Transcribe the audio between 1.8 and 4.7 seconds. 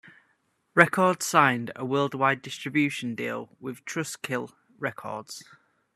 worldwide distribution deal with Trustkill